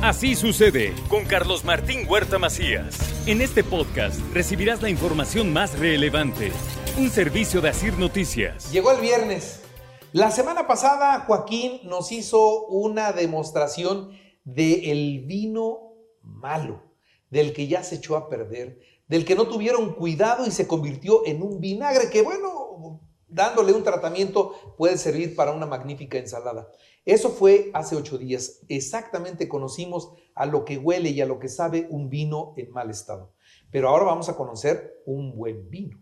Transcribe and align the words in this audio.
Así 0.00 0.36
sucede 0.36 0.94
con 1.08 1.24
Carlos 1.24 1.64
Martín 1.64 2.06
Huerta 2.08 2.38
Macías. 2.38 2.96
En 3.26 3.40
este 3.40 3.64
podcast 3.64 4.20
recibirás 4.32 4.80
la 4.80 4.90
información 4.90 5.52
más 5.52 5.76
relevante. 5.76 6.52
Un 6.96 7.10
servicio 7.10 7.60
de 7.60 7.70
Asir 7.70 7.98
Noticias. 7.98 8.70
Llegó 8.70 8.92
el 8.92 9.00
viernes. 9.00 9.64
La 10.12 10.30
semana 10.30 10.68
pasada 10.68 11.24
Joaquín 11.26 11.80
nos 11.82 12.12
hizo 12.12 12.66
una 12.66 13.10
demostración 13.10 14.12
del 14.44 15.24
vino 15.26 15.94
malo, 16.22 16.80
del 17.28 17.52
que 17.52 17.66
ya 17.66 17.82
se 17.82 17.96
echó 17.96 18.16
a 18.16 18.28
perder, 18.28 18.78
del 19.08 19.24
que 19.24 19.34
no 19.34 19.48
tuvieron 19.48 19.94
cuidado 19.94 20.46
y 20.46 20.52
se 20.52 20.68
convirtió 20.68 21.26
en 21.26 21.42
un 21.42 21.58
vinagre 21.58 22.08
que, 22.08 22.22
bueno, 22.22 23.00
dándole 23.26 23.72
un 23.72 23.82
tratamiento 23.82 24.54
puede 24.76 24.96
servir 24.96 25.34
para 25.34 25.50
una 25.50 25.66
magnífica 25.66 26.18
ensalada. 26.18 26.70
Eso 27.08 27.30
fue 27.30 27.70
hace 27.72 27.96
ocho 27.96 28.18
días. 28.18 28.60
Exactamente 28.68 29.48
conocimos 29.48 30.12
a 30.34 30.44
lo 30.44 30.66
que 30.66 30.76
huele 30.76 31.08
y 31.08 31.22
a 31.22 31.26
lo 31.26 31.38
que 31.38 31.48
sabe 31.48 31.86
un 31.88 32.10
vino 32.10 32.52
en 32.58 32.70
mal 32.70 32.90
estado. 32.90 33.32
Pero 33.70 33.88
ahora 33.88 34.04
vamos 34.04 34.28
a 34.28 34.36
conocer 34.36 35.02
un 35.06 35.34
buen 35.34 35.70
vino. 35.70 35.98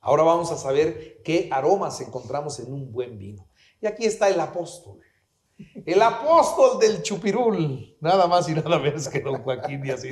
Ahora 0.00 0.22
vamos 0.22 0.50
a 0.50 0.56
saber 0.56 1.20
qué 1.22 1.50
aromas 1.52 2.00
encontramos 2.00 2.58
en 2.60 2.72
un 2.72 2.90
buen 2.90 3.18
vino. 3.18 3.46
Y 3.82 3.86
aquí 3.86 4.06
está 4.06 4.30
el 4.30 4.40
apóstol. 4.40 5.00
El 5.84 6.00
apóstol 6.00 6.78
del 6.78 7.02
chupirul. 7.02 7.98
Nada 8.00 8.26
más 8.26 8.48
y 8.48 8.54
nada 8.54 8.78
menos 8.78 9.06
que 9.06 9.20
don 9.20 9.42
Joaquín 9.42 9.82
Díaz. 9.82 10.02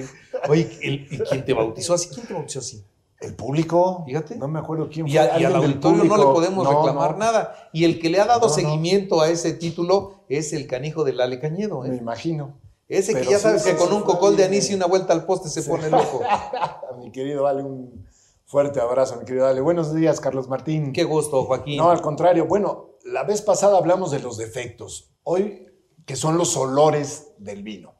Oye, 0.50 0.68
¿y 0.82 1.18
quién 1.18 1.46
te 1.46 1.54
bautizó 1.54 1.94
así? 1.94 2.10
¿Quién 2.10 2.26
te 2.26 2.34
bautizó 2.34 2.58
así? 2.58 2.84
El 3.20 3.34
público, 3.34 4.02
Fíjate. 4.06 4.36
no 4.36 4.46
me 4.48 4.58
acuerdo 4.58 4.88
quién 4.90 5.06
Y, 5.08 5.12
fue. 5.12 5.20
a- 5.20 5.38
y 5.40 5.44
al 5.44 5.56
auditorio 5.56 6.04
no 6.04 6.16
le 6.18 6.24
podemos 6.24 6.64
No, 6.64 6.70
reclamar 6.70 7.12
no, 7.12 7.18
nada. 7.18 7.70
Y 7.72 7.84
el 7.84 7.98
que 7.98 8.10
le 8.10 8.20
ha 8.20 8.26
dado 8.26 8.48
No, 8.48 8.52
seguimiento 8.52 9.20
a 9.22 9.28
ese 9.30 9.54
título 9.54 10.24
es 10.28 10.52
el 10.52 10.66
canijo 10.66 11.02
del 11.04 11.20
Ale 11.20 11.40
Cañedo. 11.40 11.84
¿eh? 11.84 11.88
Me 11.88 11.96
imagino. 11.96 12.58
Ese 12.88 13.14
que 13.14 13.24
ya 13.24 13.38
sí, 13.38 13.42
sabes 13.42 13.62
sí, 13.62 13.70
que 13.70 13.76
con 13.76 13.88
sí, 13.88 13.94
un 13.94 14.02
cocol 14.02 14.36
de 14.36 14.44
anís 14.44 14.70
y 14.70 14.74
una 14.74 14.86
vuelta 14.86 15.12
al 15.12 15.24
poste 15.24 15.48
se 15.48 15.62
pone 15.62 15.90
loco. 15.90 16.20
A 16.30 16.92
mi 16.98 17.10
querido 17.10 17.42
Dale, 17.44 17.62
un 17.64 18.06
fuerte 18.44 18.80
abrazo, 18.80 19.16
mi 19.16 19.24
querido 19.24 19.46
Dale. 19.46 19.60
Buenos 19.60 19.92
días, 19.94 20.20
Carlos 20.20 20.48
Martín. 20.48 20.92
Qué 20.92 21.02
gusto, 21.04 21.44
Joaquín. 21.46 21.78
No, 21.78 21.90
al 21.90 22.00
contrario. 22.02 22.46
Bueno, 22.46 22.90
la 23.04 23.24
vez 23.24 23.42
pasada 23.42 23.76
hablamos 23.78 24.10
de 24.12 24.20
los 24.20 24.36
defectos. 24.36 25.10
Hoy, 25.24 25.66
que 26.04 26.14
son 26.14 26.38
los 26.38 26.56
olores 26.56 27.32
del 27.38 27.62
vino. 27.64 27.94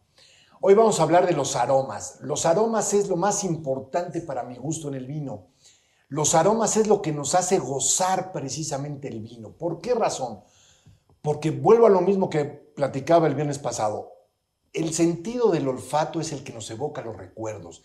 Hoy 0.60 0.74
vamos 0.74 0.98
a 0.98 1.02
hablar 1.02 1.26
de 1.26 1.34
los 1.34 1.54
aromas. 1.54 2.18
Los 2.22 2.46
aromas 2.46 2.94
es 2.94 3.08
lo 3.08 3.16
más 3.16 3.44
importante 3.44 4.22
para 4.22 4.42
mi 4.42 4.56
gusto 4.56 4.88
en 4.88 4.94
el 4.94 5.06
vino. 5.06 5.48
Los 6.08 6.34
aromas 6.34 6.78
es 6.78 6.86
lo 6.86 7.02
que 7.02 7.12
nos 7.12 7.34
hace 7.34 7.58
gozar 7.58 8.32
precisamente 8.32 9.08
el 9.08 9.20
vino. 9.20 9.50
¿Por 9.50 9.80
qué 9.80 9.94
razón? 9.94 10.40
Porque 11.20 11.50
vuelvo 11.50 11.86
a 11.86 11.90
lo 11.90 12.00
mismo 12.00 12.30
que 12.30 12.44
platicaba 12.44 13.26
el 13.26 13.34
viernes 13.34 13.58
pasado. 13.58 14.12
El 14.72 14.94
sentido 14.94 15.50
del 15.50 15.68
olfato 15.68 16.20
es 16.20 16.32
el 16.32 16.42
que 16.42 16.54
nos 16.54 16.70
evoca 16.70 17.02
los 17.02 17.16
recuerdos. 17.16 17.82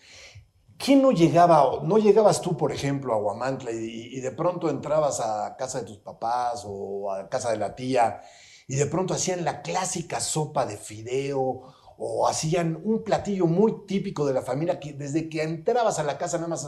¿Quién 0.78 1.02
no 1.02 1.12
llegaba, 1.12 1.82
no 1.82 1.98
llegabas 1.98 2.40
tú, 2.40 2.56
por 2.56 2.72
ejemplo, 2.72 3.12
a 3.12 3.18
Huamantla 3.18 3.70
y, 3.70 4.16
y 4.16 4.20
de 4.20 4.30
pronto 4.32 4.70
entrabas 4.70 5.20
a 5.20 5.56
casa 5.56 5.80
de 5.80 5.86
tus 5.86 5.98
papás 5.98 6.64
o 6.66 7.12
a 7.12 7.28
casa 7.28 7.50
de 7.50 7.58
la 7.58 7.74
tía 7.74 8.22
y 8.66 8.76
de 8.76 8.86
pronto 8.86 9.12
hacían 9.14 9.44
la 9.44 9.60
clásica 9.62 10.20
sopa 10.20 10.64
de 10.64 10.78
fideo 10.78 11.74
o 12.04 12.26
hacían 12.26 12.80
un 12.82 13.04
platillo 13.04 13.46
muy 13.46 13.86
típico 13.86 14.26
de 14.26 14.34
la 14.34 14.42
familia 14.42 14.80
que 14.80 14.92
desde 14.92 15.28
que 15.28 15.42
entrabas 15.44 16.00
a 16.00 16.02
la 16.02 16.18
casa 16.18 16.36
nada 16.38 16.48
más 16.48 16.66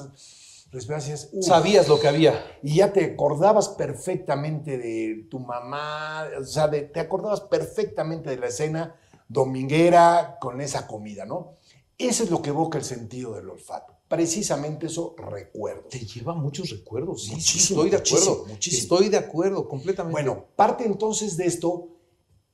respirabas 0.70 1.28
y. 1.32 1.42
Sabías 1.42 1.88
lo 1.88 1.98
que 1.98 2.06
había. 2.06 2.34
y 2.62 2.76
ya 2.76 2.92
te 2.92 3.04
acordabas 3.04 3.68
perfectamente 3.70 4.78
de 4.78 5.26
tu 5.30 5.40
mamá, 5.40 6.28
o 6.40 6.44
sea, 6.44 6.68
de- 6.68 6.82
te 6.82 7.00
acordabas 7.00 7.40
perfectamente 7.40 8.30
de 8.30 8.36
la 8.36 8.46
escena 8.46 8.94
dominguera 9.28 10.38
con 10.40 10.60
esa 10.60 10.86
comida, 10.86 11.24
¿no? 11.24 11.54
Eso 11.98 12.24
es 12.24 12.30
lo 12.30 12.42
que 12.42 12.50
evoca 12.50 12.78
el 12.78 12.84
sentido 12.84 13.34
del 13.34 13.48
olfato. 13.50 13.94
Precisamente 14.08 14.86
eso 14.86 15.14
recuerdo. 15.16 15.88
Te 15.88 16.00
lleva 16.00 16.34
muchos 16.34 16.70
recuerdos. 16.70 17.22
Sí, 17.22 17.28
sí, 17.28 17.34
Muchísimo, 17.34 17.80
estoy 17.82 17.90
de 17.90 17.96
muchísimo, 17.98 18.32
acuerdo. 18.32 18.46
muchísimo. 18.52 18.82
Estoy 18.82 19.08
de 19.08 19.16
acuerdo 19.16 19.68
completamente. 19.68 20.12
Bueno, 20.12 20.44
parte 20.56 20.84
entonces 20.84 21.36
de 21.36 21.46
esto, 21.46 21.88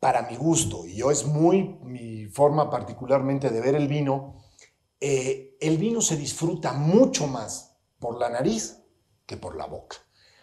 para 0.01 0.23
mi 0.23 0.37
gusto, 0.37 0.87
y 0.87 0.95
yo 0.95 1.11
es 1.11 1.27
muy 1.27 1.79
mi 1.83 2.27
forma 2.27 2.71
particularmente 2.71 3.51
de 3.51 3.61
ver 3.61 3.75
el 3.75 3.87
vino, 3.87 4.43
eh, 4.99 5.59
el 5.61 5.77
vino 5.77 6.01
se 6.01 6.17
disfruta 6.17 6.73
mucho 6.73 7.27
más 7.27 7.77
por 7.99 8.19
la 8.19 8.31
nariz 8.31 8.83
que 9.27 9.37
por 9.37 9.57
la 9.57 9.67
boca. 9.67 9.99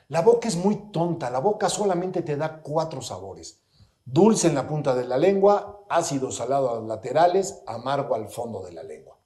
La 0.09 0.21
boca 0.21 0.47
es 0.47 0.55
muy 0.55 0.91
tonta, 0.91 1.31
la 1.31 1.39
boca 1.39 1.69
solamente 1.69 2.21
te 2.21 2.37
da 2.37 2.61
cuatro 2.61 3.01
sabores. 3.01 3.63
Dulce 4.05 4.47
en 4.47 4.55
la 4.55 4.67
punta 4.67 4.95
de 4.95 5.05
la 5.05 5.17
lengua, 5.17 5.83
ácido 5.89 6.31
salado 6.31 6.71
a 6.71 6.75
los 6.75 6.87
laterales, 6.87 7.61
amargo 7.65 8.15
al 8.15 8.29
fondo 8.29 8.63
de 8.63 8.71
la 8.71 8.83
lengua. 8.83 9.19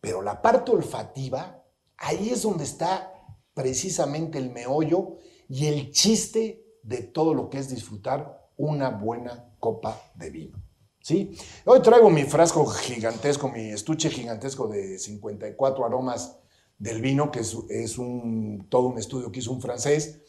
Pero 0.00 0.20
la 0.20 0.42
parte 0.42 0.72
olfativa, 0.72 1.64
ahí 1.96 2.30
es 2.30 2.42
donde 2.42 2.64
está 2.64 3.14
precisamente 3.54 4.36
el 4.36 4.50
meollo 4.50 5.16
y 5.48 5.66
el 5.66 5.90
chiste 5.92 6.66
de 6.82 6.98
todo 6.98 7.34
lo 7.34 7.48
que 7.48 7.58
es 7.58 7.70
disfrutar 7.70 8.49
una 8.60 8.90
buena 8.90 9.52
copa 9.58 10.00
de 10.14 10.30
vino. 10.30 10.58
¿Sí? 11.00 11.34
Hoy 11.64 11.80
traigo 11.80 12.10
mi 12.10 12.24
frasco 12.24 12.66
gigantesco, 12.66 13.48
mi 13.48 13.70
estuche 13.70 14.10
gigantesco 14.10 14.68
de 14.68 14.98
54 14.98 15.86
aromas 15.86 16.36
del 16.78 17.00
vino, 17.00 17.30
que 17.30 17.40
es, 17.40 17.98
un, 17.98 18.66
todo 18.68 18.88
un 18.88 18.98
estudio 18.98 19.32
que 19.32 19.38
hizo 19.38 19.50
un 19.50 19.62
francés, 19.62 20.20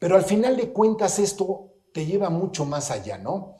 pero 0.00 0.16
al 0.16 0.24
final 0.24 0.56
de 0.56 0.72
cuentas 0.72 1.20
esto 1.20 1.74
te 1.92 2.04
lleva 2.04 2.28
mucho 2.28 2.64
más 2.64 2.90
allá, 2.90 3.18
¿no? 3.18 3.56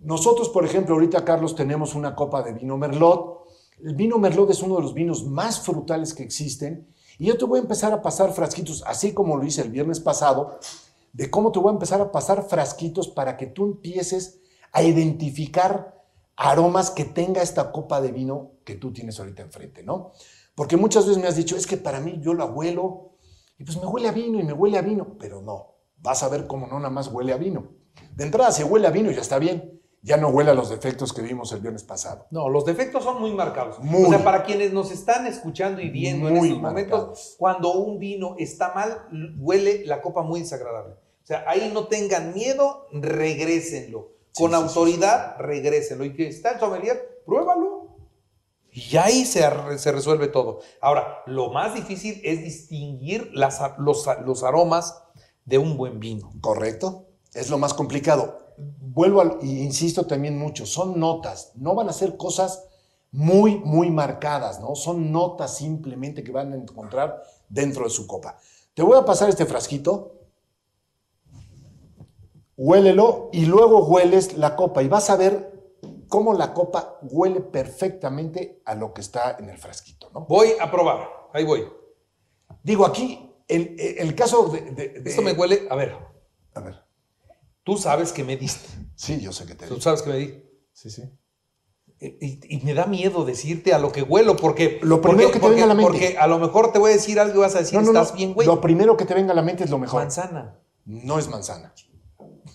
Nosotros, 0.00 0.48
por 0.48 0.64
ejemplo, 0.64 0.94
ahorita, 0.94 1.24
Carlos, 1.24 1.54
tenemos 1.54 1.94
una 1.94 2.16
copa 2.16 2.42
de 2.42 2.54
vino 2.54 2.76
Merlot. 2.76 3.44
El 3.84 3.94
vino 3.94 4.18
Merlot 4.18 4.50
es 4.50 4.62
uno 4.62 4.76
de 4.76 4.82
los 4.82 4.94
vinos 4.94 5.24
más 5.26 5.60
frutales 5.60 6.12
que 6.12 6.22
existen. 6.22 6.88
Y 7.18 7.26
yo 7.26 7.36
te 7.36 7.44
voy 7.44 7.58
a 7.58 7.62
empezar 7.62 7.92
a 7.92 8.02
pasar 8.02 8.32
frasquitos, 8.32 8.82
así 8.86 9.12
como 9.12 9.36
lo 9.36 9.44
hice 9.44 9.62
el 9.62 9.70
viernes 9.70 10.00
pasado, 10.00 10.58
de 11.12 11.30
cómo 11.30 11.52
te 11.52 11.58
voy 11.58 11.70
a 11.70 11.74
empezar 11.74 12.00
a 12.00 12.12
pasar 12.12 12.44
frasquitos 12.48 13.08
para 13.08 13.36
que 13.36 13.46
tú 13.46 13.64
empieces 13.64 14.40
a 14.72 14.82
identificar 14.82 16.00
aromas 16.36 16.90
que 16.90 17.04
tenga 17.04 17.42
esta 17.42 17.72
copa 17.72 18.00
de 18.00 18.12
vino 18.12 18.52
que 18.64 18.74
tú 18.74 18.92
tienes 18.92 19.18
ahorita 19.18 19.42
enfrente, 19.42 19.82
¿no? 19.82 20.12
Porque 20.54 20.76
muchas 20.76 21.06
veces 21.06 21.22
me 21.22 21.28
has 21.28 21.36
dicho, 21.36 21.56
es 21.56 21.66
que 21.66 21.76
para 21.76 22.00
mí 22.00 22.18
yo 22.20 22.34
la 22.34 22.44
huelo 22.44 23.16
y 23.58 23.64
pues 23.64 23.78
me 23.78 23.86
huele 23.86 24.08
a 24.08 24.12
vino 24.12 24.38
y 24.38 24.42
me 24.42 24.52
huele 24.52 24.78
a 24.78 24.82
vino, 24.82 25.16
pero 25.18 25.42
no, 25.42 25.76
vas 25.98 26.22
a 26.22 26.28
ver 26.28 26.46
cómo 26.46 26.66
no 26.66 26.78
nada 26.78 26.90
más 26.90 27.08
huele 27.08 27.32
a 27.32 27.36
vino. 27.36 27.72
De 28.14 28.24
entrada, 28.24 28.52
si 28.52 28.62
huele 28.62 28.86
a 28.86 28.90
vino 28.90 29.10
ya 29.10 29.20
está 29.20 29.38
bien, 29.38 29.79
ya 30.02 30.16
no 30.16 30.28
huele 30.28 30.50
a 30.50 30.54
los 30.54 30.70
defectos 30.70 31.12
que 31.12 31.20
vimos 31.22 31.52
el 31.52 31.60
viernes 31.60 31.84
pasado. 31.84 32.26
No, 32.30 32.48
los 32.48 32.64
defectos 32.64 33.04
son 33.04 33.20
muy 33.20 33.32
marcados. 33.32 33.78
Muy. 33.80 34.04
o 34.04 34.08
sea, 34.08 34.24
para 34.24 34.44
quienes 34.44 34.72
nos 34.72 34.90
están 34.90 35.26
escuchando 35.26 35.80
y 35.82 35.90
viendo 35.90 36.28
en 36.28 36.36
estos 36.38 36.58
momentos, 36.58 36.98
marcados. 37.00 37.34
cuando 37.38 37.72
un 37.74 37.98
vino 37.98 38.34
está 38.38 38.72
mal, 38.74 39.06
huele 39.38 39.84
la 39.84 40.00
copa 40.00 40.22
muy 40.22 40.40
desagradable. 40.40 40.94
O 40.94 41.26
sea, 41.26 41.44
ahí 41.46 41.70
no 41.72 41.86
tengan 41.86 42.32
miedo, 42.34 42.86
regrésenlo. 42.92 44.12
Sí, 44.32 44.42
Con 44.42 44.52
sí, 44.52 44.56
sí, 44.56 44.62
autoridad, 44.62 45.36
regrésenlo. 45.38 46.04
Y 46.04 46.14
que 46.14 46.28
está 46.28 46.52
el 46.52 46.60
sommelier, 46.60 47.22
pruébalo. 47.26 47.96
Y 48.72 48.96
ahí 48.96 49.24
se, 49.26 49.42
se 49.78 49.92
resuelve 49.92 50.28
todo. 50.28 50.60
Ahora, 50.80 51.22
lo 51.26 51.50
más 51.50 51.74
difícil 51.74 52.20
es 52.24 52.42
distinguir 52.42 53.30
las 53.34 53.60
a- 53.60 53.74
los, 53.78 54.06
los 54.24 54.44
aromas 54.44 55.02
de 55.44 55.58
un 55.58 55.76
buen 55.76 55.98
vino. 56.00 56.32
¿Correcto? 56.40 57.08
Es 57.34 57.50
lo 57.50 57.58
más 57.58 57.74
complicado. 57.74 58.38
Vuelvo 58.80 59.20
al, 59.20 59.38
insisto 59.42 60.06
también 60.06 60.38
mucho, 60.38 60.66
son 60.66 60.98
notas, 60.98 61.52
no 61.56 61.74
van 61.74 61.88
a 61.88 61.92
ser 61.92 62.16
cosas 62.16 62.64
muy, 63.12 63.58
muy 63.58 63.90
marcadas, 63.90 64.60
¿no? 64.60 64.74
Son 64.74 65.10
notas 65.12 65.56
simplemente 65.56 66.22
que 66.24 66.32
van 66.32 66.52
a 66.52 66.56
encontrar 66.56 67.22
dentro 67.48 67.84
de 67.84 67.90
su 67.90 68.06
copa. 68.06 68.36
Te 68.74 68.82
voy 68.82 68.98
a 68.98 69.04
pasar 69.04 69.28
este 69.28 69.46
frasquito, 69.46 70.14
huélelo 72.56 73.30
y 73.32 73.46
luego 73.46 73.86
hueles 73.86 74.36
la 74.36 74.56
copa 74.56 74.82
y 74.82 74.88
vas 74.88 75.10
a 75.10 75.16
ver 75.16 75.50
cómo 76.08 76.34
la 76.34 76.52
copa 76.52 76.98
huele 77.02 77.40
perfectamente 77.40 78.60
a 78.64 78.74
lo 78.74 78.92
que 78.92 79.00
está 79.00 79.36
en 79.38 79.48
el 79.50 79.58
frasquito, 79.58 80.10
¿no? 80.12 80.22
Voy 80.26 80.48
a 80.60 80.70
probar. 80.70 81.08
Ahí 81.32 81.44
voy. 81.44 81.64
Digo, 82.62 82.84
aquí, 82.84 83.32
el, 83.48 83.76
el 83.78 84.14
caso 84.14 84.48
de, 84.48 84.60
de- 84.72 84.88
de- 85.00 85.10
Esto 85.10 85.22
me 85.22 85.32
huele, 85.32 85.66
a 85.70 85.74
ver, 85.76 85.94
A 86.54 86.60
ver, 86.60 86.82
tú 87.70 87.78
sabes 87.80 88.12
que 88.12 88.24
me 88.24 88.36
diste. 88.36 88.68
sí, 88.96 89.20
yo 89.20 89.32
sé 89.32 89.46
que 89.46 89.54
te... 89.54 89.66
Tú 89.68 89.80
sabes 89.80 90.02
que 90.02 90.10
me 90.10 90.16
di. 90.16 90.42
Sí, 90.72 90.90
sí. 90.90 91.02
Y, 92.00 92.56
y 92.56 92.60
me 92.64 92.74
da 92.74 92.86
miedo 92.86 93.24
decirte 93.24 93.72
a 93.74 93.78
lo 93.78 93.92
que 93.92 94.02
huelo, 94.02 94.34
porque. 94.34 94.80
Lo 94.82 95.00
primero 95.00 95.28
porque- 95.28 95.38
que 95.40 95.46
te 95.46 95.50
venga 95.50 95.64
a 95.64 95.68
la 95.68 95.74
mente. 95.74 95.90
Porque 95.92 96.16
a 96.18 96.26
lo 96.26 96.38
mejor 96.38 96.72
te 96.72 96.78
voy 96.78 96.90
a 96.90 96.94
decir 96.94 97.20
algo 97.20 97.36
y 97.36 97.40
vas 97.42 97.54
a 97.54 97.58
decir, 97.60 97.78
No, 97.78 97.84
no, 97.84 97.92
no. 97.92 98.00
estás 98.00 98.16
bien, 98.16 98.32
güey. 98.34 98.46
Lo 98.46 98.60
primero 98.60 98.96
que 98.96 99.04
te 99.04 99.14
venga 99.14 99.32
a 99.32 99.36
la 99.36 99.42
mente 99.42 99.64
es 99.64 99.70
lo 99.70 99.78
mejor. 99.78 100.00
Manzana. 100.02 100.58
No 100.86 101.18
es 101.18 101.28
manzana. 101.28 101.72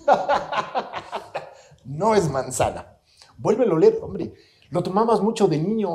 no 1.86 2.16
es 2.16 2.30
manzana. 2.30 2.98
Vuélvelo 3.38 3.74
a 3.74 3.76
oler, 3.76 4.00
hombre. 4.02 4.34
Lo 4.72 4.82
tomabas 4.84 5.22
mucho 5.22 5.48
de 5.48 5.60
niño 5.60 5.90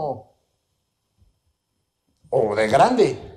o 2.31 2.55
de 2.55 2.69
grande. 2.69 3.30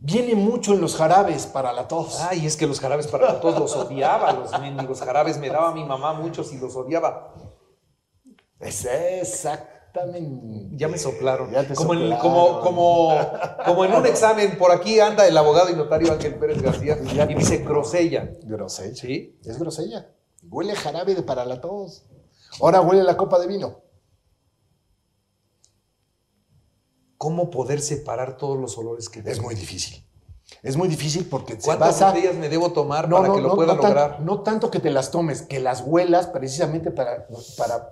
Viene 0.00 0.36
mucho 0.36 0.74
en 0.74 0.80
los 0.80 0.94
jarabes 0.94 1.46
para 1.46 1.72
la 1.72 1.88
tos. 1.88 2.20
Ay, 2.20 2.46
es 2.46 2.56
que 2.56 2.68
los 2.68 2.78
jarabes 2.78 3.08
para 3.08 3.40
todos 3.40 3.58
los 3.58 3.74
odiaba. 3.74 4.32
Los 4.32 4.58
mendigos 4.60 5.00
jarabes 5.00 5.38
me 5.38 5.48
daba 5.48 5.72
mi 5.72 5.84
mamá 5.84 6.12
muchos 6.12 6.52
y 6.52 6.58
los 6.58 6.76
odiaba. 6.76 7.34
Es 8.60 8.84
exactamente. 8.84 10.68
Ya 10.76 10.86
me 10.86 10.98
soplaron. 10.98 11.50
Ya 11.50 11.66
te 11.66 11.74
como, 11.74 11.94
en, 11.94 12.16
como, 12.18 12.60
como, 12.60 13.10
como 13.64 13.84
en 13.84 13.92
un 13.92 14.06
examen, 14.06 14.56
por 14.56 14.70
aquí 14.70 15.00
anda 15.00 15.26
el 15.26 15.36
abogado 15.36 15.70
y 15.70 15.74
notario 15.74 16.12
Ángel 16.12 16.36
Pérez 16.36 16.62
García 16.62 16.96
y 17.28 17.34
dice 17.34 17.58
grosella. 17.58 18.30
Grosella. 18.44 18.94
¿Sí? 18.94 19.36
Es 19.44 19.58
grosella. 19.58 20.12
Huele 20.48 20.76
jarabe 20.76 21.16
de 21.16 21.24
para 21.24 21.44
la 21.44 21.60
tos. 21.60 22.06
Ahora 22.60 22.80
huele 22.80 23.02
la 23.02 23.16
copa 23.16 23.40
de 23.40 23.48
vino. 23.48 23.87
¿Cómo 27.18 27.50
poder 27.50 27.80
separar 27.80 28.36
todos 28.36 28.58
los 28.58 28.78
olores 28.78 29.08
que 29.08 29.20
Es 29.20 29.40
muy 29.42 29.54
difícil. 29.54 30.04
Es 30.62 30.76
muy 30.76 30.88
difícil 30.88 31.26
porque 31.26 31.58
¿Cuántas 31.58 32.00
basa... 32.00 32.08
botellas 32.10 32.36
me 32.36 32.48
debo 32.48 32.72
tomar 32.72 33.10
para 33.10 33.32
que 33.34 33.40
lo 33.40 33.54
pueda 33.54 33.74
no 33.74 33.80
tan- 33.80 33.90
lograr? 33.90 34.20
no 34.20 34.40
tanto 34.42 34.70
que 34.70 34.80
te 34.80 34.90
las 34.90 35.10
tomes, 35.10 35.42
que 35.42 35.60
las 35.60 35.82
huelas 35.82 36.28
precisamente 36.28 36.90
para, 36.90 37.26
para 37.58 37.90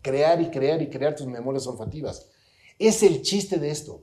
crear 0.00 0.40
y 0.40 0.50
crear 0.50 0.82
y 0.82 0.90
crear 0.90 1.14
tus 1.14 1.26
memorias 1.28 1.66
olfativas. 1.68 2.26
Es 2.78 3.04
el 3.04 3.22
chiste 3.22 3.58
de 3.58 3.70
esto, 3.70 4.00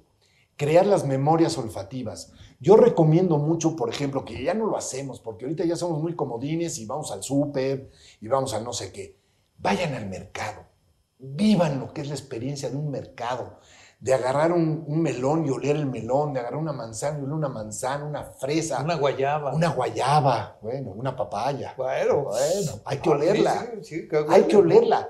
crear 0.55 0.85
las 0.85 1.05
memorias 1.05 1.57
olfativas. 1.57 2.31
Yo 2.61 2.77
recomiendo 2.77 3.37
mucho, 3.37 3.75
por 3.75 3.89
ejemplo, 3.89 4.23
que 4.23 4.41
ya 4.43 4.53
no 4.53 4.65
lo 4.67 4.77
hacemos, 4.77 5.19
porque 5.19 5.43
ahorita 5.45 5.65
ya 5.65 5.75
somos 5.75 6.01
muy 6.01 6.15
comodines 6.15 6.77
y 6.77 6.85
vamos 6.85 7.11
al 7.11 7.21
súper 7.23 7.89
y 8.21 8.27
vamos 8.29 8.53
al 8.53 8.63
no 8.63 8.71
sé 8.71 8.93
qué. 8.93 9.17
Vayan 9.57 9.93
al 9.93 10.07
mercado, 10.07 10.61
vivan 11.17 11.79
lo 11.79 11.93
que 11.93 11.99
es 12.01 12.07
la 12.07 12.15
experiencia 12.15 12.69
de 12.69 12.77
un 12.77 12.89
mercado, 12.91 13.59
de 13.99 14.13
agarrar 14.13 14.51
un, 14.53 14.85
un 14.87 15.01
melón 15.01 15.45
y 15.45 15.49
oler 15.49 15.75
el 15.75 15.85
melón, 15.85 16.33
de 16.33 16.39
agarrar 16.39 16.59
una 16.59 16.71
manzana 16.71 17.19
y 17.19 17.21
oler 17.23 17.33
una 17.33 17.49
manzana, 17.49 18.05
una 18.05 18.23
fresa, 18.23 18.81
Una 18.81 18.95
guayaba. 18.95 19.53
una 19.53 19.69
guayaba, 19.69 20.57
bueno, 20.61 20.91
una 20.91 21.15
papaya. 21.15 21.73
Bueno, 21.75 22.23
Bueno, 22.23 22.71
hay 22.85 22.97
que 22.99 23.09
olerla. 23.09 23.67
sí, 23.81 24.07
sí, 24.07 24.09
Hay 24.29 24.43
que 24.43 24.55
olerla. 24.57 25.09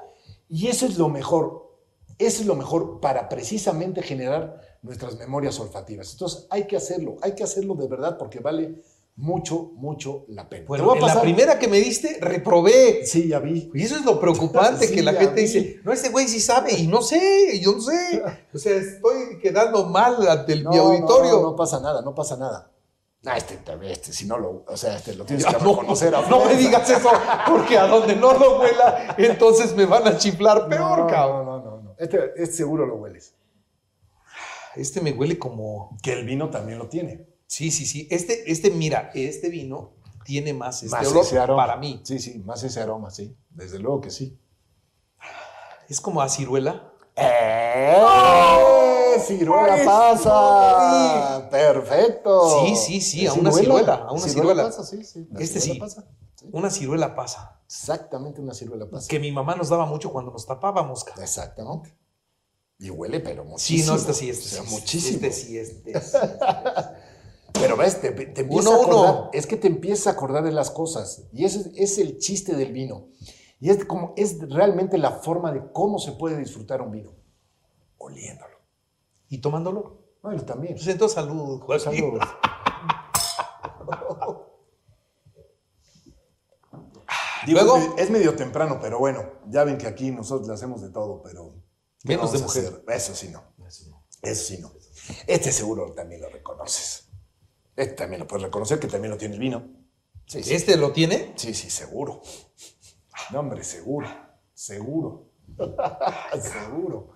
Y 0.50 0.68
eso 0.68 0.88
es 0.88 0.97
lo 0.97 1.07
mejor. 1.09 1.69
Eso 2.18 2.41
es 2.41 2.47
lo 2.47 2.56
mejor 2.56 3.00
para 3.00 3.30
precisamente 3.30 4.01
generar 4.01 4.59
nuestras 4.81 5.18
memorias 5.18 5.59
olfativas. 5.59 6.12
Entonces 6.13 6.47
hay 6.50 6.65
que 6.65 6.75
hacerlo, 6.75 7.18
hay 7.21 7.33
que 7.36 7.44
hacerlo 7.44 7.75
de 7.75 7.88
verdad 7.88 8.18
porque 8.18 8.39
vale 8.39 8.81
mucho, 9.19 9.71
mucho 9.75 10.24
la 10.30 10.48
pena. 10.48 10.63
Te 10.63 10.68
Bueno, 10.69 10.86
voy 10.86 10.98
a 10.98 11.01
en 11.01 11.07
la 11.07 11.21
primera 11.21 11.60
que 11.60 11.68
me 11.68 11.77
diste, 11.77 12.18
reprobé. 12.21 13.06
Sí, 13.06 13.27
ya 13.27 13.39
vi. 13.39 13.69
Y 13.74 13.83
eso 13.83 13.98
es 13.98 14.06
lo 14.06 14.19
preocupante, 14.19 14.88
Sí, 14.88 14.95
que 14.95 15.04
la 15.04 15.13
gente 15.13 15.36
vi. 15.36 15.42
dice, 15.42 15.80
no, 15.83 15.92
ese 15.92 16.10
güey 16.10 16.27
sí 16.27 16.39
sabe, 16.39 16.74
y 16.74 16.88
no 16.88 17.01
sé, 17.01 17.60
yo 17.60 17.74
no 17.74 17.81
sé. 17.81 18.24
O 18.54 18.57
sea, 18.57 18.75
estoy 18.77 19.39
quedando 19.42 19.86
mal 19.86 20.25
ante 20.27 20.54
el, 20.54 20.63
No, 20.63 20.71
mi 20.71 20.77
auditorio. 20.77 21.33
No, 21.33 21.42
no 21.51 21.56
pasa 21.56 21.81
nada, 21.81 22.01
no 22.01 22.16
pasa 22.16 22.38
nada. 22.38 22.71
Ah, 23.25 23.36
este, 23.36 23.60
este, 23.83 24.13
si 24.13 24.25
no 24.25 24.38
lo, 24.38 24.63
o 24.66 24.77
sea, 24.77 24.95
este 24.95 25.13
lo 25.13 25.25
tienes 25.25 25.45
que 25.45 25.51
Ya, 25.51 25.60
no, 25.60 25.72
reconocer. 25.74 26.15
a 26.15 26.22
no 26.30 26.45
me 26.45 26.56
digas 26.56 26.89
eso, 26.89 27.10
porque 27.50 27.77
a 27.77 27.86
donde 27.88 28.15
no 28.15 28.31
lo 28.33 28.60
huela, 28.62 29.15
entonces 29.18 29.75
me 29.75 29.86
van 29.86 30.07
a 30.07 30.18
chiflar 30.18 30.69
peor, 30.69 31.00
no, 31.00 31.07
cabrón. 31.07 31.45
No, 31.45 31.57
no, 31.57 31.63
no, 31.72 31.81
no. 31.81 31.95
Este, 32.00 32.18
este 32.38 32.56
seguro 32.56 32.86
lo 32.86 32.95
hueles. 32.95 33.36
Este 34.77 35.01
me 35.01 35.12
huele 35.12 35.38
como. 35.38 35.98
Que 36.01 36.13
el 36.13 36.25
vino 36.25 36.50
también 36.50 36.80
lo 36.80 36.88
tiene. 36.88 37.27
Sí, 37.50 37.72
sí, 37.72 37.88
sí. 37.88 38.07
Este, 38.12 38.51
este, 38.51 38.69
mira, 38.69 39.10
este 39.16 39.50
vino 39.50 39.94
tiene 40.24 40.54
más 40.54 40.84
este 40.84 40.96
más 40.96 41.07
olor 41.07 41.24
ese 41.25 41.40
aroma. 41.40 41.66
para 41.66 41.78
mí. 41.78 42.00
Sí, 42.04 42.19
sí, 42.19 42.38
más 42.46 42.62
ese 42.63 42.80
aroma, 42.80 43.10
sí. 43.10 43.36
Desde 43.50 43.80
luego 43.80 44.01
que 44.01 44.12
sí. 44.12 44.40
Es 45.90 46.00
como 46.00 46.22
a 46.22 46.30
ciruela. 46.30 46.94
¡Eh! 47.16 47.98
¡Ciruela 49.25 49.74
Ay, 49.74 49.86
pasa! 49.86 51.50
¡Perfecto! 51.50 52.66
Sí, 52.66 52.75
sí, 52.75 53.01
sí, 53.01 53.25
¿Es 53.25 53.31
a 53.31 53.34
una 53.34 53.51
ciruela, 53.51 53.96
a 53.96 54.12
una 54.13 54.28
ciruela. 54.28 54.63
pasa, 54.66 54.84
sí, 54.84 55.04
sí. 55.04 55.28
Este 55.40 55.60
sí. 55.60 55.74
pasa. 55.80 56.06
Sí. 56.36 56.48
Una 56.51 56.69
ciruela 56.69 57.16
pasa. 57.16 57.60
Exactamente 57.66 58.40
una 58.40 58.54
ciruela 58.54 58.88
pasa. 58.88 59.07
Que 59.07 59.19
mi 59.19 59.31
mamá 59.31 59.56
nos 59.56 59.69
daba 59.69 59.88
mucho 59.88 60.12
cuando 60.13 60.31
nos 60.31 60.46
tapábamos. 60.46 61.04
cabrón. 61.04 61.24
Exactamente. 61.24 61.98
Y 62.78 62.92
huele, 62.92 63.19
pero 63.19 63.42
Sí, 63.44 63.50
muchísimo. 63.50 63.92
no, 63.94 63.98
este 64.00 64.13
sí, 64.13 64.30
este 64.30 64.46
O 64.46 64.50
sea, 64.50 64.63
sí. 64.63 64.69
muchísimo. 64.69 65.18
Este 65.25 65.31
sí, 65.31 65.57
este 65.57 66.00
sí. 66.01 66.18
Pero 67.54 67.75
ves, 67.78 68.00
te, 68.01 68.12
te 68.12 68.42
empiezas 68.42 68.66
Uno, 68.68 68.80
a 68.80 68.84
acordar, 68.84 69.16
uno. 69.16 69.30
es 69.34 69.48
que 69.48 69.57
te 69.57 69.68
empiezas 69.68 70.07
a 70.07 70.12
acordar 70.12 70.44
de 70.44 70.51
las 70.51 70.72
cosas. 70.72 71.24
Y 71.34 71.46
ese 71.46 71.60
es, 71.60 71.69
es 71.75 71.98
el 71.98 72.18
chiste 72.18 72.56
del 72.56 72.72
vino. 72.72 73.07
Y 73.60 73.69
es 73.69 73.84
como, 73.86 74.13
es 74.16 74.40
realmente 74.50 74.98
la 74.98 75.12
forma 75.12 75.51
de 75.51 75.72
cómo 75.74 76.00
se 76.00 76.13
puede 76.13 76.38
disfrutar 76.38 76.81
un 76.81 76.92
vino. 76.92 77.12
Oliéndolo. 77.98 78.57
¿Y 79.30 79.40
tomándolo? 79.40 80.00
Bueno, 80.22 80.42
también. 80.44 80.75
Pues 80.75 80.88
entonces 80.88 81.16
salud, 81.16 81.60
Joaquín. 81.62 81.84
Saludos. 82.01 82.24
Digo, 87.46 87.62
Luego- 87.62 87.78
es 87.78 87.84
medio- 87.88 87.98
es 88.04 88.10
medio 88.10 88.36
temprano, 88.36 88.80
pero 88.81 89.00
bueno, 89.00 89.24
ya 89.48 89.63
ven 89.63 89.78
que 89.78 89.88
aquí 89.88 90.12
nosotros 90.12 90.48
le 90.48 90.54
hacemos 90.54 90.81
de 90.81 90.90
todo, 90.90 91.22
pero. 91.24 91.54
¿qué 92.01 92.10
Menos 92.16 92.31
de 92.34 92.40
mujer. 92.40 92.66
hacer? 92.66 92.84
Eso 92.90 93.16
sí 93.16 93.30
no. 93.30 93.44
Eso 94.22 94.44
sí 94.44 94.57
no. 94.60 94.72
Este 95.28 95.51
seguro 95.51 95.94
también 95.94 96.22
lo 96.22 96.30
reconoces. 96.30 97.08
Este 97.79 97.95
también 97.95 98.19
lo 98.19 98.27
puedes 98.27 98.43
reconocer, 98.43 98.77
que 98.77 98.87
también 98.87 99.09
lo 99.09 99.17
tiene 99.17 99.35
el 99.35 99.39
vino. 99.39 99.63
Sí, 100.25 100.43
sí. 100.43 100.53
¿Este 100.53 100.75
lo 100.75 100.91
tiene? 100.91 101.31
Sí, 101.37 101.53
sí, 101.53 101.69
seguro. 101.69 102.21
No, 103.31 103.39
hombre, 103.39 103.63
seguro. 103.63 104.09
Seguro. 104.53 105.29
seguro. 106.41 107.13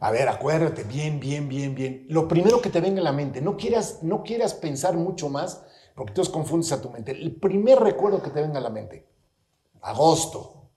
A 0.00 0.10
ver, 0.10 0.28
acuérdate 0.28 0.82
bien, 0.82 1.20
bien, 1.20 1.48
bien, 1.48 1.76
bien. 1.76 2.06
Lo 2.08 2.26
primero 2.26 2.60
que 2.60 2.70
te 2.70 2.80
venga 2.80 3.00
a 3.00 3.04
la 3.04 3.12
mente, 3.12 3.40
no 3.40 3.56
quieras, 3.56 4.02
no 4.02 4.24
quieras 4.24 4.54
pensar 4.54 4.96
mucho 4.96 5.28
más, 5.28 5.64
porque 5.94 6.10
entonces 6.10 6.34
confundes 6.34 6.72
a 6.72 6.82
tu 6.82 6.90
mente. 6.90 7.12
El 7.12 7.36
primer 7.36 7.78
recuerdo 7.78 8.20
que 8.20 8.30
te 8.30 8.42
venga 8.42 8.58
a 8.58 8.62
la 8.62 8.70
mente. 8.70 9.08
Agosto. 9.80 10.70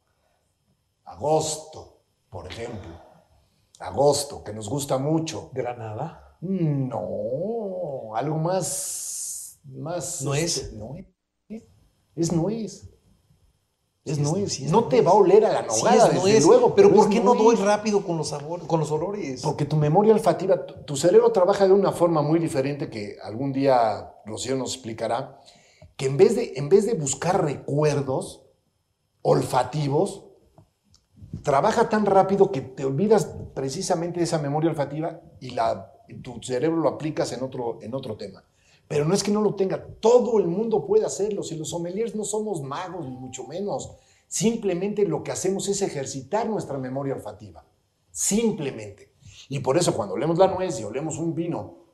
Agosto, 1.06 2.04
por 2.30 2.46
ejemplo. 2.46 2.92
Agosto, 3.80 4.44
que 4.44 4.54
nos 4.54 4.70
gusta 4.70 5.00
mucho. 5.00 5.50
Granada. 5.52 6.25
No, 6.42 8.16
algo 8.16 8.38
más. 8.38 9.60
más 9.66 10.22
¿Nuez? 10.22 10.58
este, 10.58 10.76
nuez. 10.76 11.06
Es 12.16 12.32
nuez. 12.32 12.90
Es 14.06 14.18
Sí, 14.18 14.22
es- 14.44 14.54
sí 14.54 14.66
es 14.66 14.72
no 14.72 14.84
te 14.88 15.02
va 15.02 15.12
a 15.12 15.16
oler 15.16 15.44
a 15.46 15.52
la 15.52 15.62
nogada, 15.64 16.10
es 16.10 16.24
desde 16.24 16.42
luego. 16.46 16.76
Pero 16.76 16.90
es 16.90 16.94
¿por 16.96 17.10
qué 17.10 17.20
no 17.20 17.34
doy 17.34 17.56
rápido 17.56 18.04
con 18.06 18.18
los 18.18 18.30
sabores, 18.30 18.68
con 18.68 18.80
los 18.80 18.92
olores? 18.92 19.42
Porque 19.42 19.66
tu 19.66 19.76
memoria 19.78 20.14
olfativa, 20.14 20.64
tu, 20.66 20.76
tu 20.84 20.96
cerebro 20.96 21.32
trabaja 21.32 21.66
de 21.68 21.74
una 21.74 21.92
forma 21.92 22.22
muy 22.22 22.38
diferente 22.40 22.90
que 22.90 23.18
algún 23.24 23.52
día 23.52 24.14
Rocío 24.26 24.56
nos 24.56 24.76
explicará, 24.76 25.42
que 25.98 26.06
en 26.06 26.18
vez 26.18 26.36
de, 26.36 26.54
en 26.56 26.70
vez 26.70 26.86
de 26.86 26.94
buscar 26.94 27.44
recuerdos 27.44 28.44
olfativos, 29.24 30.25
trabaja 31.44 31.90
tan 31.90 32.06
rápido 32.06 32.52
que 32.52 32.62
te 32.62 32.86
olvidas 32.86 33.32
precisamente 33.54 34.20
de 34.20 34.26
esa 34.26 34.40
memoria 34.40 34.70
olfativa 34.70 35.22
y 35.40 35.56
tu 36.22 36.42
cerebro 36.42 36.78
lo 36.78 36.90
aplicas 36.90 37.32
en 37.32 37.44
otro, 37.44 37.80
en 37.82 37.94
otro 37.94 38.16
tema. 38.16 38.44
Pero 38.88 39.06
no 39.06 39.14
es 39.16 39.24
que 39.24 39.32
no 39.32 39.42
lo 39.42 39.56
tenga, 39.56 39.84
todo 40.00 40.38
el 40.38 40.48
mundo 40.48 40.86
puede 40.86 41.06
hacerlo. 41.06 41.42
Si 41.42 41.56
los 41.56 41.70
sommeliers 41.70 42.16
no 42.16 42.24
somos 42.24 42.62
magos, 42.62 43.08
ni 43.08 43.16
mucho 43.16 43.46
menos. 43.46 43.96
Simplemente 44.28 45.06
lo 45.06 45.24
que 45.24 45.32
hacemos 45.32 45.68
es 45.68 45.82
ejercitar 45.82 46.48
nuestra 46.48 46.78
memoria 46.78 47.16
olfativa. 47.16 47.66
Simplemente. 48.12 49.14
Y 49.50 49.60
por 49.60 49.78
eso 49.78 49.96
cuando 49.96 50.14
olemos 50.14 50.38
la 50.38 50.48
nuez 50.48 50.80
y 50.80 50.84
olemos 50.84 51.18
un 51.18 51.34
vino 51.34 51.86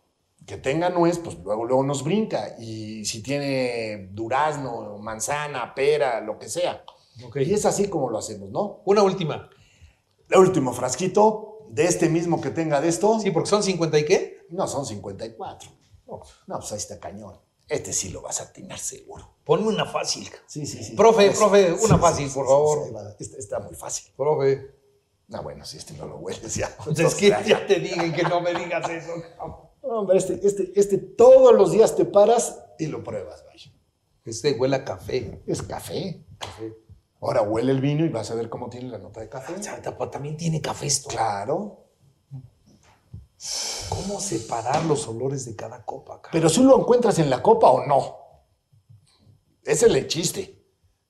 que 0.45 0.57
tenga 0.57 0.89
nuez, 0.89 1.19
pues 1.19 1.37
luego, 1.43 1.65
luego 1.65 1.83
nos 1.83 2.03
brinca. 2.03 2.55
Y 2.59 3.05
si 3.05 3.21
tiene 3.21 4.09
durazno, 4.11 4.97
manzana, 4.97 5.73
pera, 5.73 6.19
lo 6.19 6.37
que 6.37 6.49
sea. 6.49 6.83
Ok. 7.25 7.37
Y 7.37 7.53
es 7.53 7.65
así 7.65 7.87
como 7.87 8.09
lo 8.09 8.17
hacemos, 8.17 8.49
¿no? 8.49 8.81
Una 8.85 9.03
última. 9.03 9.49
El 10.29 10.39
último 10.39 10.73
frasquito 10.73 11.67
de 11.69 11.85
este 11.85 12.09
mismo 12.09 12.41
que 12.41 12.49
tenga 12.49 12.81
de 12.81 12.87
esto. 12.89 13.19
Sí, 13.19 13.31
porque 13.31 13.49
son 13.49 13.63
50 13.63 13.99
y 13.99 14.05
qué? 14.05 14.45
No, 14.49 14.67
son 14.67 14.85
54. 14.85 15.69
No, 16.07 16.59
pues 16.59 16.71
ahí 16.71 16.77
está 16.77 16.99
cañón. 16.99 17.39
Este 17.67 17.93
sí 17.93 18.09
lo 18.09 18.21
vas 18.21 18.41
a 18.41 18.43
atinar 18.45 18.77
seguro. 18.79 19.35
Ponme 19.45 19.67
una 19.67 19.85
fácil. 19.85 20.29
Sí, 20.47 20.65
sí, 20.65 20.83
sí. 20.83 20.93
Profe, 20.95 21.27
Es- 21.27 21.37
profe, 21.37 21.71
una 21.71 21.95
sí, 21.95 22.01
fácil, 22.01 22.27
sí, 22.27 22.33
por 22.33 22.45
sí, 22.45 22.49
favor. 22.51 23.15
este 23.19 23.39
está 23.39 23.59
muy 23.59 23.75
fácil. 23.75 24.11
Profe. 24.17 24.75
No, 25.29 25.41
bueno, 25.43 25.63
si 25.63 25.77
este 25.77 25.93
no 25.93 26.05
lo 26.07 26.17
hueles 26.17 26.53
ya. 26.55 26.75
Pues 26.83 26.99
es 26.99 27.15
que 27.15 27.29
ya 27.29 27.65
te 27.65 27.75
dije 27.79 28.11
que 28.13 28.23
no 28.23 28.41
me 28.41 28.53
digas 28.53 28.89
eso. 28.89 29.13
No, 29.83 29.99
hombre, 29.99 30.17
este, 30.17 30.45
este, 30.45 30.73
este 30.75 30.97
todos 30.97 31.53
los 31.55 31.71
días 31.71 31.95
te 31.95 32.03
paras 32.03 32.59
y 32.77 32.87
lo 32.87 33.01
pruebas, 33.03 33.45
vaya. 33.45 33.71
Este 34.25 34.51
huele 34.53 34.75
a 34.75 34.83
café. 34.83 35.41
Es 35.47 35.61
café. 35.61 36.25
Ahora 37.21 37.41
huele 37.43 37.71
el 37.71 37.81
vino 37.81 38.03
y 38.03 38.09
vas 38.09 38.31
a 38.31 38.35
ver 38.35 38.49
cómo 38.49 38.67
tiene 38.69 38.89
la 38.89 38.97
nota 38.97 39.21
de 39.21 39.29
café. 39.29 39.53
Tapa- 39.81 40.09
También 40.09 40.35
tiene 40.37 40.59
café 40.59 40.87
esto. 40.87 41.09
Claro. 41.09 41.85
¿Cómo 43.89 44.19
separar 44.19 44.85
los 44.85 45.07
olores 45.07 45.45
de 45.45 45.55
cada 45.55 45.83
copa? 45.83 46.15
cabrón? 46.21 46.29
Pero 46.31 46.49
si 46.49 46.63
lo 46.63 46.77
encuentras 46.79 47.17
en 47.19 47.29
la 47.29 47.41
copa 47.41 47.69
o 47.69 47.85
no. 47.85 48.17
Ese 49.63 49.87
es 49.87 49.93
el 49.93 50.07
chiste. 50.07 50.57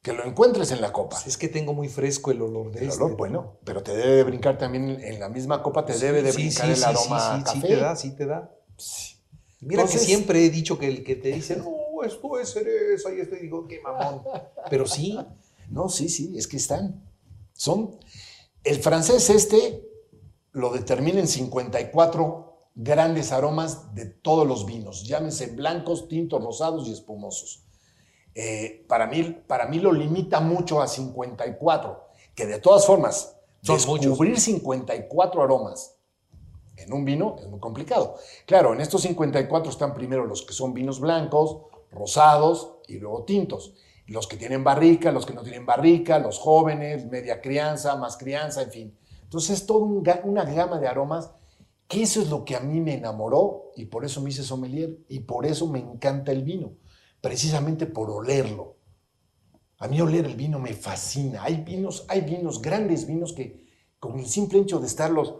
Que 0.01 0.13
lo 0.13 0.25
encuentres 0.25 0.71
en 0.71 0.81
la 0.81 0.91
copa. 0.91 1.15
Pues 1.17 1.27
es 1.27 1.37
que 1.37 1.47
tengo 1.47 1.73
muy 1.73 1.87
fresco 1.87 2.31
el 2.31 2.41
olor 2.41 2.71
de 2.71 2.79
El 2.79 2.89
este. 2.89 3.03
olor, 3.03 3.15
bueno, 3.17 3.57
pero 3.63 3.83
te 3.83 3.95
debe 3.95 4.15
de 4.15 4.23
brincar 4.23 4.57
también 4.57 4.89
en 4.99 5.19
la 5.19 5.29
misma 5.29 5.61
copa, 5.61 5.85
te 5.85 5.95
debe 5.97 6.23
de 6.23 6.31
Sí, 6.31 6.45
brincar 6.47 6.65
sí, 6.65 6.71
el 6.73 6.83
aroma 6.83 7.03
sí, 7.03 7.13
a 7.13 7.37
sí, 7.37 7.43
café. 7.43 7.59
sí 7.61 7.67
te 7.67 7.75
da, 7.75 7.95
sí 7.95 8.15
te 8.15 8.25
da. 8.25 8.51
Mira 9.59 9.81
Entonces- 9.83 10.01
que 10.01 10.07
siempre 10.07 10.43
he 10.43 10.49
dicho 10.49 10.79
que 10.79 10.87
el 10.87 11.03
que 11.03 11.15
te 11.17 11.29
dice, 11.29 11.57
no, 11.57 12.01
esto 12.03 12.39
es 12.39 12.49
cereza 12.49 13.13
y 13.13 13.19
esto, 13.19 13.35
y 13.35 13.41
digo, 13.41 13.67
qué 13.67 13.79
mamón. 13.81 14.23
Pero 14.71 14.87
sí, 14.87 15.19
No, 15.71 15.89
sí, 15.89 16.09
sí, 16.09 16.37
es 16.37 16.47
que 16.47 16.57
están. 16.57 17.03
Son, 17.53 17.97
el 18.63 18.79
francés 18.79 19.29
este 19.29 19.87
lo 20.51 20.71
determina 20.71 21.19
en 21.19 21.27
54 21.27 22.57
grandes 22.75 23.31
aromas 23.31 23.95
de 23.95 24.05
todos 24.05 24.47
los 24.47 24.65
vinos, 24.65 25.05
llámense 25.05 25.47
blancos, 25.47 26.07
tintos, 26.07 26.43
rosados 26.43 26.87
y 26.87 26.91
espumosos. 26.91 27.63
Eh, 28.35 28.85
para, 28.87 29.07
mí, 29.07 29.23
para 29.47 29.67
mí 29.67 29.79
lo 29.79 29.91
limita 29.91 30.39
mucho 30.39 30.81
a 30.81 30.87
54, 30.87 32.07
que 32.35 32.45
de 32.45 32.59
todas 32.59 32.85
formas, 32.85 33.35
Son 33.61 33.75
descubrir 33.75 34.39
54 34.39 35.43
aromas 35.43 35.95
en 36.77 36.93
un 36.93 37.05
vino 37.05 37.35
es 37.39 37.47
muy 37.47 37.59
complicado. 37.59 38.15
Claro, 38.45 38.73
en 38.73 38.81
estos 38.81 39.01
54 39.01 39.71
están 39.71 39.93
primero 39.93 40.25
los 40.25 40.43
que 40.43 40.53
son 40.53 40.73
vinos 40.73 40.99
blancos, 40.99 41.57
rosados 41.91 42.75
y 42.87 42.97
luego 42.97 43.23
tintos. 43.23 43.73
Los 44.07 44.27
que 44.27 44.37
tienen 44.37 44.63
barrica, 44.63 45.11
los 45.11 45.25
que 45.25 45.33
no 45.33 45.43
tienen 45.43 45.65
barrica, 45.65 46.19
los 46.19 46.39
jóvenes, 46.39 47.05
media 47.05 47.41
crianza, 47.41 47.95
más 47.95 48.17
crianza, 48.17 48.63
en 48.63 48.71
fin. 48.71 48.97
Entonces 49.23 49.61
es 49.61 49.65
toda 49.65 49.85
una 50.23 50.43
gama 50.43 50.79
de 50.79 50.87
aromas 50.87 51.31
que 51.91 52.03
eso 52.03 52.21
es 52.21 52.29
lo 52.29 52.45
que 52.45 52.55
a 52.55 52.61
mí 52.61 52.79
me 52.79 52.93
enamoró 52.93 53.71
y 53.75 53.85
por 53.85 54.05
eso 54.05 54.21
me 54.21 54.29
hice 54.29 54.43
sommelier 54.43 54.97
y 55.09 55.19
por 55.19 55.45
eso 55.45 55.67
me 55.67 55.79
encanta 55.79 56.31
el 56.31 56.41
vino, 56.41 56.71
precisamente 57.19 57.85
por 57.85 58.09
olerlo. 58.09 58.77
A 59.77 59.89
mí 59.89 59.99
oler 59.99 60.25
el 60.25 60.35
vino 60.35 60.57
me 60.57 60.73
fascina. 60.73 61.43
Hay 61.43 61.57
vinos, 61.57 62.05
hay 62.07 62.21
vinos, 62.21 62.61
grandes 62.61 63.07
vinos 63.07 63.33
que 63.33 63.65
con 63.99 64.19
el 64.19 64.25
simple 64.25 64.59
hecho 64.59 64.79
de 64.79 64.87
estarlos 64.87 65.35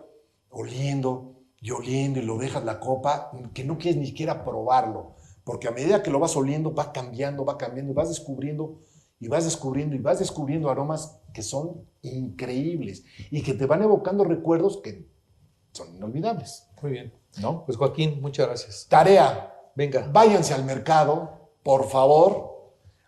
oliendo 0.50 1.36
y 1.62 1.72
oliendo 1.72 2.20
y 2.20 2.24
lo 2.24 2.38
dejas 2.38 2.66
la 2.66 2.82
copa, 2.82 3.32
que 3.54 3.64
no 3.64 3.78
quieres 3.78 4.02
ni 4.02 4.08
siquiera 4.08 4.44
probarlo, 4.44 5.16
porque 5.44 5.68
a 5.68 5.72
medida 5.72 6.04
que 6.04 6.12
lo 6.12 6.20
vas 6.20 6.36
oliendo 6.36 6.74
va 6.74 6.92
cambiando, 6.92 7.46
va 7.46 7.58
cambiando 7.58 7.92
y 7.92 7.96
vas 7.96 8.10
descubriendo 8.10 8.80
y 9.20 9.28
vas 9.28 9.46
descubriendo 9.46 9.96
y 9.96 10.00
vas 10.00 10.20
descubriendo 10.20 10.70
aromas 10.70 11.20
que 11.34 11.44
son 11.44 11.86
increíbles 12.02 13.04
y 13.30 13.42
que 13.44 13.54
te 13.54 13.66
van 13.66 13.84
evocando 13.84 14.24
recuerdos 14.24 14.78
que 14.78 15.08
son 15.72 15.96
inolvidables. 15.96 16.68
Muy 16.82 16.92
bien. 16.92 17.14
¿no? 17.40 17.66
Pues 17.66 17.78
Joaquín, 17.78 18.20
muchas 18.22 18.48
gracias. 18.48 18.88
Tarea, 18.90 19.54
Venga. 19.76 20.10
váyanse 20.12 20.54
al 20.54 20.66
mercado, 20.66 21.52
por 21.64 21.88
favor, 21.88 22.52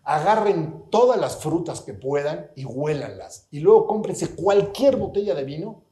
agarren 0.04 0.86
todas 0.90 1.20
las 1.20 1.38
frutas 1.38 1.82
que 1.82 1.94
puedan 1.94 2.52
y 2.56 2.66
huélanlas. 2.66 3.48
Y 3.52 3.60
luego 3.60 3.88
cómprense 3.88 4.36
cualquier 4.36 4.98
botella 4.98 5.34
de 5.34 5.44
vino, 5.44 5.84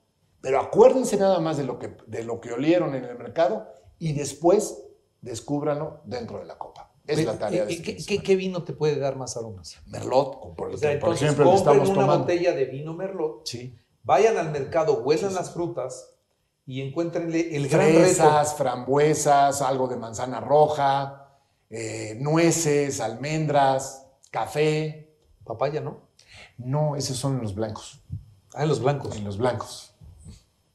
pero 0.42 0.60
acuérdense 0.60 1.18
nada 1.18 1.40
más 1.40 1.58
de 1.58 1.64
lo 1.64 1.80
que, 1.80 1.96
de 2.08 2.24
lo 2.24 2.40
que 2.40 2.54
olieron 2.54 2.96
en 2.96 3.06
el 3.06 3.18
mercado 3.18 3.68
y 4.00 4.14
después 4.14 4.84
descúbranlo 5.22 6.02
dentro 6.06 6.40
de 6.40 6.46
la 6.46 6.58
copa. 6.58 6.92
Es 7.08 7.24
la 7.26 7.38
tarea 7.38 7.66
de 7.66 7.82
¿Qué, 7.82 7.92
este 7.94 8.22
qué- 8.22 8.28
de 8.32 8.36
vino 8.36 8.64
te 8.64 8.74
puede 8.74 8.98
dar 9.00 9.16
más 9.16 9.36
aromas? 9.36 9.76
Merlot, 9.88 10.56
por, 10.56 10.70
O 10.74 10.78
sea, 10.78 10.90
por 10.90 11.10
entonces 11.10 11.24
ejemplo, 11.24 11.46
compren 11.46 11.58
estamos 11.74 11.90
una 11.90 12.02
tomando. 12.02 12.24
botella 12.26 12.54
de 12.54 12.66
vino 12.66 12.94
Merlot, 12.94 13.46
Sí. 13.48 13.76
vayan 14.04 14.38
al 14.38 14.52
mercado, 14.52 15.02
huelan 15.02 15.34
las 15.34 15.52
frutas 15.52 16.14
y 16.66 16.82
encuéntrenle 16.82 17.56
el 17.56 17.68
gran 17.68 17.88
reto. 17.88 18.00
Fresas, 18.02 18.54
frambuesas, 18.56 19.62
algo 19.62 19.88
de 19.88 19.98
manzana 19.98 20.40
roja, 20.40 21.40
eh, 21.70 22.16
nueces, 22.22 23.02
almendras, 23.02 24.06
café. 24.30 25.14
Papaya, 25.44 25.82
¿no? 25.82 26.02
No, 26.58 26.96
esos 26.96 27.18
son 27.18 27.42
los 27.42 27.56
blancos. 27.56 28.00
Ah, 28.54 28.64
en 28.64 28.70
los 28.70 28.80
blancos. 28.82 29.16
En 29.18 29.24
los 29.26 29.38
blancos. 29.38 29.94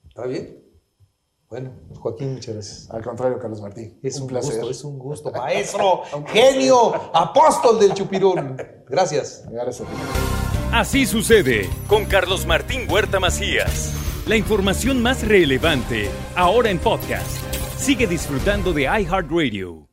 ¿Está 0.09 0.25
bien? 0.27 0.66
Bueno, 1.49 1.71
Joaquín, 1.95 2.35
muchas 2.35 2.55
gracias. 2.55 2.91
Al 2.91 3.03
contrario, 3.03 3.39
Carlos 3.39 3.61
Martín. 3.61 3.99
Es 4.03 4.19
un, 4.19 4.27
placer. 4.27 4.57
gusto, 4.57 4.71
es 4.71 4.85
un 4.85 4.99
gusto. 4.99 5.31
Maestro, 5.37 6.03
genio, 6.27 6.93
apóstol 7.15 7.79
del 7.79 7.95
chupirul. 7.95 8.57
Gracias. 8.89 9.45
Gracias 9.49 9.81
a 9.81 9.85
ti. 9.85 9.97
Así 10.73 11.07
sucede 11.07 11.71
con 11.87 12.05
Carlos 12.07 12.47
Martín 12.47 12.91
Huerta 12.91 13.21
Macías. 13.21 13.93
La 14.27 14.37
información 14.37 15.01
más 15.01 15.27
relevante 15.27 16.11
ahora 16.35 16.71
en 16.71 16.81
podcast. 16.81 17.31
Sigue 17.77 18.09
disfrutando 18.09 18.73
de 18.73 18.83
iHeartRadio. 18.83 19.86